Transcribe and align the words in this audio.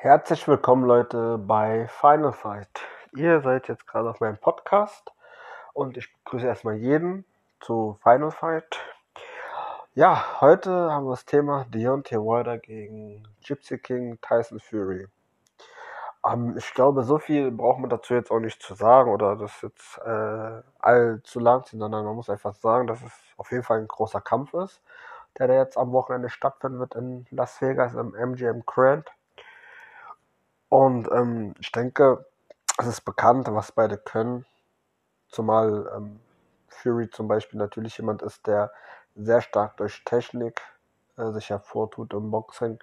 Herzlich 0.00 0.46
willkommen, 0.46 0.84
Leute, 0.84 1.38
bei 1.38 1.88
Final 1.88 2.32
Fight. 2.32 2.68
Ihr 3.16 3.40
seid 3.40 3.66
jetzt 3.66 3.84
gerade 3.84 4.08
auf 4.08 4.20
meinem 4.20 4.38
Podcast 4.38 5.10
und 5.72 5.96
ich 5.96 6.14
begrüße 6.22 6.46
erstmal 6.46 6.76
jeden 6.76 7.24
zu 7.58 7.98
Final 8.04 8.30
Fight. 8.30 8.78
Ja, 9.94 10.40
heute 10.40 10.70
haben 10.92 11.06
wir 11.06 11.10
das 11.10 11.24
Thema 11.24 11.66
Deontay 11.70 12.14
Wilder 12.14 12.58
gegen 12.58 13.26
Gypsy 13.44 13.78
King 13.78 14.20
Tyson 14.20 14.60
Fury. 14.60 15.08
Ähm, 16.24 16.54
ich 16.56 16.72
glaube, 16.74 17.02
so 17.02 17.18
viel 17.18 17.50
braucht 17.50 17.80
man 17.80 17.90
dazu 17.90 18.14
jetzt 18.14 18.30
auch 18.30 18.38
nicht 18.38 18.62
zu 18.62 18.74
sagen 18.74 19.10
oder 19.10 19.34
das 19.34 19.62
jetzt 19.62 19.98
äh, 19.98 20.62
allzu 20.78 21.40
lang 21.40 21.64
sondern 21.66 22.04
man 22.04 22.14
muss 22.14 22.30
einfach 22.30 22.54
sagen, 22.54 22.86
dass 22.86 23.02
es 23.02 23.12
auf 23.36 23.50
jeden 23.50 23.64
Fall 23.64 23.80
ein 23.80 23.88
großer 23.88 24.20
Kampf 24.20 24.54
ist, 24.54 24.80
der, 25.40 25.48
der 25.48 25.56
jetzt 25.56 25.76
am 25.76 25.90
Wochenende 25.90 26.28
stattfinden 26.28 26.78
wird 26.78 26.94
in 26.94 27.26
Las 27.32 27.60
Vegas 27.60 27.94
im 27.94 28.14
MGM 28.14 28.62
Grand. 28.64 29.10
Und 30.68 31.08
ähm, 31.10 31.54
ich 31.60 31.72
denke, 31.72 32.26
es 32.78 32.86
ist 32.86 33.00
bekannt, 33.02 33.48
was 33.50 33.72
beide 33.72 33.96
können. 33.96 34.44
Zumal 35.28 35.90
ähm, 35.96 36.20
Fury 36.68 37.10
zum 37.10 37.28
Beispiel 37.28 37.58
natürlich 37.58 37.96
jemand 37.98 38.22
ist, 38.22 38.46
der 38.46 38.72
sehr 39.14 39.40
stark 39.40 39.76
durch 39.78 40.04
Technik 40.04 40.60
äh, 41.16 41.32
sich 41.32 41.50
hervortut 41.50 42.12
im 42.14 42.30
Boxing, 42.30 42.78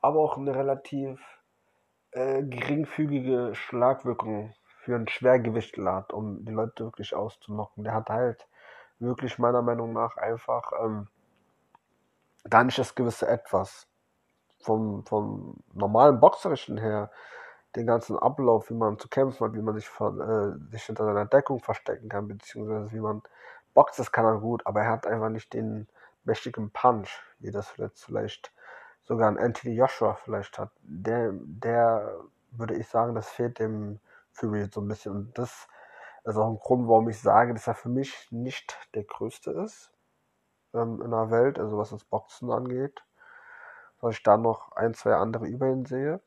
aber 0.00 0.20
auch 0.20 0.36
eine 0.36 0.54
relativ 0.54 1.20
äh, 2.12 2.42
geringfügige 2.42 3.54
Schlagwirkung 3.54 4.54
für 4.78 4.96
ein 4.96 5.08
Schwergewichtler 5.08 5.94
hat, 5.94 6.12
um 6.12 6.44
die 6.44 6.52
Leute 6.52 6.84
wirklich 6.84 7.14
auszunocken. 7.14 7.84
Der 7.84 7.94
hat 7.94 8.08
halt 8.08 8.48
wirklich 8.98 9.38
meiner 9.38 9.62
Meinung 9.62 9.92
nach 9.92 10.16
einfach 10.16 10.72
ähm, 10.82 11.08
da 12.44 12.64
nicht 12.64 12.78
das 12.78 12.94
gewisse 12.94 13.28
Etwas 13.28 13.89
vom, 14.60 15.04
vom 15.06 15.56
normalen 15.72 16.20
Boxerischen 16.20 16.78
her, 16.78 17.10
den 17.76 17.86
ganzen 17.86 18.18
Ablauf, 18.18 18.70
wie 18.70 18.74
man 18.74 18.98
zu 18.98 19.08
kämpfen 19.08 19.46
hat, 19.46 19.54
wie 19.54 19.62
man 19.62 19.74
sich, 19.74 19.86
äh, 19.86 20.72
sich 20.72 20.84
hinter 20.84 21.04
seiner 21.04 21.26
Deckung 21.26 21.60
verstecken 21.60 22.08
kann, 22.08 22.28
beziehungsweise 22.28 22.92
wie 22.92 23.00
man 23.00 23.22
boxt, 23.74 23.98
das 23.98 24.12
kann 24.12 24.24
er 24.24 24.38
gut, 24.38 24.66
aber 24.66 24.82
er 24.82 24.90
hat 24.90 25.06
einfach 25.06 25.28
nicht 25.28 25.52
den 25.54 25.86
mächtigen 26.24 26.70
Punch, 26.70 27.22
wie 27.38 27.50
das 27.50 27.68
vielleicht, 27.68 28.52
sogar 29.04 29.28
ein 29.28 29.38
Anthony 29.38 29.74
Joshua 29.74 30.14
vielleicht 30.14 30.58
hat. 30.58 30.70
Der, 30.82 31.32
der 31.32 32.16
würde 32.50 32.74
ich 32.74 32.88
sagen, 32.88 33.14
das 33.14 33.28
fehlt 33.30 33.58
dem 33.58 34.00
Fury 34.32 34.68
so 34.72 34.80
ein 34.80 34.88
bisschen. 34.88 35.12
Und 35.12 35.38
das 35.38 35.68
ist 36.24 36.36
auch 36.36 36.48
ein 36.48 36.58
Grund, 36.58 36.88
warum 36.88 37.08
ich 37.08 37.20
sage, 37.20 37.54
dass 37.54 37.66
er 37.66 37.74
für 37.74 37.88
mich 37.88 38.28
nicht 38.30 38.76
der 38.94 39.04
Größte 39.04 39.52
ist 39.52 39.92
ähm, 40.74 41.00
in 41.02 41.10
der 41.10 41.30
Welt, 41.30 41.58
also 41.58 41.78
was 41.78 41.90
das 41.90 42.04
Boxen 42.04 42.50
angeht 42.50 43.02
weil 44.00 44.12
ich 44.12 44.22
da 44.22 44.36
noch 44.36 44.72
ein, 44.72 44.94
zwei 44.94 45.14
andere 45.14 45.46
über 45.46 45.68
ihn 45.68 45.86
sehe. 45.86 46.20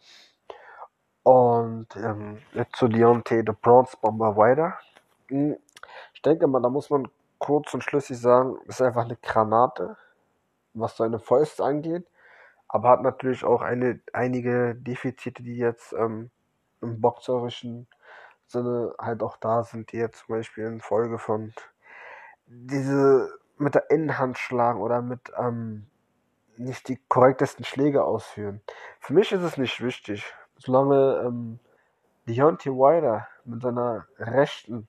Und 1.24 1.88
ähm, 1.96 2.40
jetzt 2.54 2.76
zu 2.76 2.88
Deontay 2.88 3.44
The 3.46 3.54
Bronze 3.54 3.98
Bomber 4.02 4.36
weiter. 4.36 4.78
Hm, 5.30 5.58
ich 6.14 6.22
denke 6.22 6.48
mal, 6.48 6.62
da 6.62 6.70
muss 6.70 6.90
man 6.90 7.08
kurz 7.40 7.74
und 7.74 7.84
schlüssig 7.84 8.20
sagen, 8.20 8.58
ist 8.68 8.82
einfach 8.82 9.04
eine 9.04 9.18
Granate, 9.18 9.98
was 10.74 10.98
seine 10.98 11.20
Fäuste 11.20 11.64
angeht, 11.64 12.08
aber 12.68 12.90
hat 12.90 13.02
natürlich 13.02 13.44
auch 13.44 13.62
eine, 13.62 14.00
einige 14.14 14.76
Defizite, 14.76 15.44
die 15.44 15.58
jetzt 15.58 15.94
ähm, 15.94 16.30
im 16.82 17.02
boxerischen 17.02 17.88
Sinne 18.48 18.94
halt 19.00 19.24
auch 19.24 19.38
da 19.38 19.64
sind, 19.64 19.92
die 19.92 19.98
jetzt 19.98 20.26
zum 20.26 20.36
Beispiel 20.36 20.66
in 20.66 20.82
Folge 20.82 21.18
von 21.18 21.54
diese 22.46 23.30
mit 23.58 23.76
der 23.76 23.90
Innenhand 23.90 24.38
schlagen 24.38 24.82
oder 24.82 25.02
mit 25.02 25.32
ähm, 25.38 25.88
nicht 26.58 26.88
die 26.88 27.00
korrektesten 27.08 27.66
Schläge 27.66 28.04
ausführen. 28.04 28.62
Für 29.00 29.14
mich 29.14 29.32
ist 29.32 29.42
es 29.42 29.58
nicht 29.58 29.82
wichtig. 29.82 30.26
Solange 30.58 31.24
ähm, 31.26 31.60
Deontay 32.28 32.72
Wilder 32.72 33.28
mit 33.46 33.62
seiner 33.62 34.08
Rechten 34.18 34.88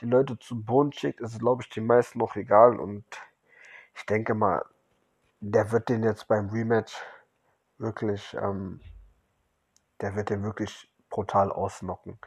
die 0.00 0.06
Leute 0.06 0.38
zu 0.38 0.62
Boden 0.62 0.92
schickt, 0.92 1.20
ist 1.20 1.32
es, 1.32 1.38
glaube 1.38 1.62
ich, 1.62 1.70
den 1.70 1.86
meisten 1.86 2.18
noch 2.18 2.36
egal. 2.36 2.78
Und 2.78 3.04
ich 3.94 4.06
denke 4.06 4.34
mal, 4.34 4.64
der 5.40 5.72
wird 5.72 5.88
den 5.88 6.02
jetzt 6.02 6.28
beim 6.28 6.50
Rematch 6.50 7.00
wirklich, 7.78 8.34
ähm, 8.34 8.80
der 10.00 10.14
wird 10.14 10.30
den 10.30 10.42
wirklich 10.42 10.90
brutal 11.10 11.50
ausnocken. 11.50 12.18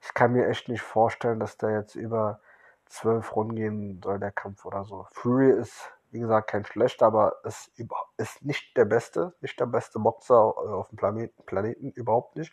Ich 0.00 0.14
kann 0.14 0.32
mir 0.32 0.48
echt 0.48 0.68
nicht 0.68 0.82
vorstellen, 0.82 1.40
dass 1.40 1.58
der 1.58 1.70
jetzt 1.70 1.94
über 1.94 2.40
zwölf 2.86 3.34
Runden 3.36 3.56
gehen 3.56 4.00
soll, 4.02 4.18
der 4.18 4.32
Kampf 4.32 4.64
oder 4.64 4.84
so. 4.84 5.06
Fury 5.12 5.50
ist 5.50 5.92
wie 6.12 6.20
gesagt, 6.20 6.50
kein 6.50 6.64
schlechter, 6.64 7.06
aber 7.06 7.36
es 7.42 7.72
ist 8.18 8.44
nicht 8.44 8.76
der 8.76 8.84
beste, 8.84 9.32
nicht 9.40 9.58
der 9.58 9.66
beste 9.66 9.98
Boxer 9.98 10.34
äh, 10.34 10.68
auf 10.68 10.88
dem 10.90 10.96
Planeten, 10.96 11.42
Planeten, 11.46 11.90
überhaupt 11.92 12.36
nicht. 12.36 12.52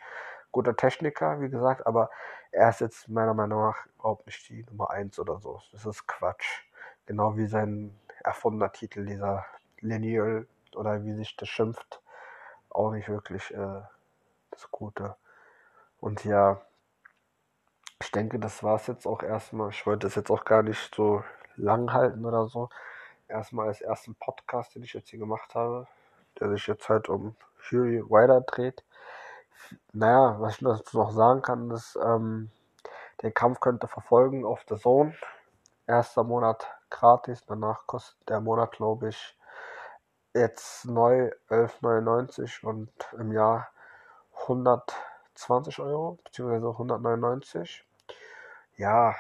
Guter 0.52 0.76
Techniker, 0.76 1.42
wie 1.42 1.50
gesagt, 1.50 1.86
aber 1.86 2.10
er 2.52 2.70
ist 2.70 2.80
jetzt 2.80 3.10
meiner 3.10 3.34
Meinung 3.34 3.62
nach 3.62 3.86
überhaupt 3.98 4.26
nicht 4.26 4.48
die 4.50 4.64
Nummer 4.64 4.90
1 4.90 5.20
oder 5.20 5.40
so. 5.40 5.62
Das 5.74 5.86
ist 5.86 6.08
Quatsch. 6.08 6.64
Genau 7.06 7.36
wie 7.38 7.46
sein 7.48 8.00
erfundener 8.24 8.72
Titel, 8.72 9.06
dieser 9.06 9.46
Lineal 9.82 10.48
oder 10.76 11.04
wie 11.04 11.14
sich 11.14 11.36
das 11.36 11.50
schimpft, 11.50 12.02
auch 12.70 12.92
nicht 12.92 13.10
wirklich 13.10 13.54
äh, 13.54 13.82
das 14.52 14.72
Gute. 14.72 15.18
Und 16.00 16.24
ja, 16.24 16.62
ich 18.02 18.12
denke, 18.12 18.40
das 18.40 18.64
war 18.64 18.76
es 18.76 18.88
jetzt 18.88 19.06
auch 19.06 19.22
erstmal. 19.22 19.70
Ich 19.72 19.86
wollte 19.86 20.08
es 20.08 20.16
jetzt 20.16 20.32
auch 20.32 20.46
gar 20.46 20.64
nicht 20.64 20.96
so 20.96 21.24
lang 21.58 21.92
halten 21.92 22.26
oder 22.26 22.48
so 22.48 22.70
erstmal 23.30 23.68
als 23.68 23.82
ersten 23.82 24.16
Podcast, 24.16 24.76
den 24.76 24.84
ich 24.84 24.94
jetzt 24.94 25.10
hier 25.10 25.20
gemacht 25.20 25.56
habe, 25.56 25.88
der 26.40 26.50
sich 26.50 26.68
jetzt 26.68 26.90
halt 26.90 27.10
um 27.10 27.36
Fury 27.56 28.00
Rider 28.00 28.42
dreht. 28.42 28.84
Naja, 29.94 30.36
was 30.40 30.54
ich 30.56 30.60
dazu 30.60 30.98
noch 30.98 31.12
sagen 31.12 31.42
kann, 31.42 31.70
ist, 31.72 31.98
ähm, 32.04 32.50
den 33.22 33.34
Kampf 33.34 33.60
könnte 33.60 33.88
verfolgen 33.88 34.46
auf 34.46 34.64
der 34.66 34.78
Zone. 34.78 35.14
Erster 35.86 36.24
Monat 36.24 36.68
gratis, 36.90 37.44
danach 37.46 37.86
kostet 37.86 38.18
der 38.30 38.40
Monat, 38.40 38.72
glaube 38.72 39.10
ich, 39.10 39.38
jetzt 40.34 40.86
neu 40.86 41.32
11,99 41.50 42.64
und 42.64 42.92
im 43.18 43.32
Jahr 43.32 43.70
120 44.44 45.80
Euro, 45.80 46.18
beziehungsweise 46.24 46.70
199. 46.70 47.86
Ja, 48.78 49.16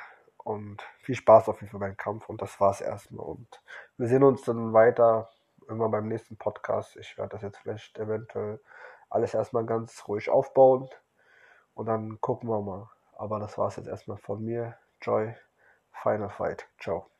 und 0.49 0.81
viel 0.97 1.13
Spaß 1.13 1.47
auf 1.47 1.61
jeden 1.61 1.69
Fall 1.69 1.79
beim 1.79 1.95
Kampf. 1.95 2.27
Und 2.27 2.41
das 2.41 2.59
war's 2.59 2.81
erstmal. 2.81 3.23
Und 3.23 3.61
wir 3.97 4.07
sehen 4.07 4.23
uns 4.23 4.41
dann 4.41 4.73
weiter 4.73 5.29
irgendwann 5.61 5.91
beim 5.91 6.07
nächsten 6.07 6.37
Podcast. 6.37 6.97
Ich 6.97 7.17
werde 7.19 7.33
das 7.33 7.43
jetzt 7.43 7.59
vielleicht 7.59 7.99
eventuell 7.99 8.59
alles 9.11 9.35
erstmal 9.35 9.65
ganz 9.65 10.07
ruhig 10.07 10.29
aufbauen. 10.31 10.89
Und 11.75 11.85
dann 11.85 12.19
gucken 12.19 12.49
wir 12.49 12.61
mal. 12.61 12.89
Aber 13.15 13.39
das 13.39 13.59
war's 13.59 13.75
jetzt 13.75 13.87
erstmal 13.87 14.17
von 14.17 14.43
mir. 14.43 14.75
Joy, 15.01 15.35
Final 15.91 16.29
Fight. 16.29 16.67
Ciao. 16.79 17.18